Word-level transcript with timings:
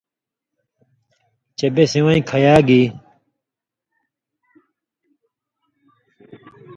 چے 1.57 1.67
بے 1.75 1.83
سِوَیں 1.91 2.21
کھیاگ 2.29 2.67
یی، 2.75 2.81